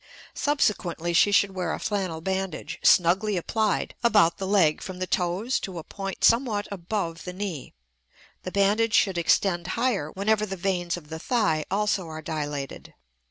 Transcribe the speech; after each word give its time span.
Subsequently 0.33 1.13
she 1.13 1.31
should 1.31 1.53
wear 1.53 1.73
a 1.73 1.79
flannel 1.79 2.21
bandage, 2.21 2.79
snugly 2.81 3.37
applied, 3.37 3.93
about 4.03 4.39
the 4.39 4.47
leg 4.47 4.81
from 4.81 4.97
the 4.97 5.05
toes 5.05 5.59
to 5.59 5.77
a 5.77 5.83
point 5.83 6.23
somewhat 6.23 6.67
above 6.71 7.23
the 7.23 7.31
knee; 7.33 7.75
the 8.41 8.51
bandage 8.51 8.95
should 8.95 9.19
extend 9.19 9.67
higher 9.77 10.09
whenever 10.11 10.43
the 10.47 10.55
veins 10.57 10.97
of 10.97 11.09
the 11.09 11.19
thigh 11.19 11.65
also 11.69 12.07
are 12.07 12.19
dilated. 12.23 12.95